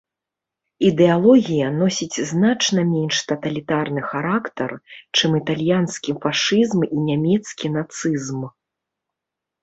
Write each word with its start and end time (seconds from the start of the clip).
Ідэалогія 0.89 1.65
носіць 1.81 2.21
значна 2.31 2.85
менш 2.93 3.19
таталітарны 3.31 4.01
характар, 4.13 4.71
чым 5.19 5.35
італьянскі 5.41 6.15
фашызм 6.23 6.79
і 6.87 6.97
нямецкі 7.11 7.67
нацызм. 7.75 8.41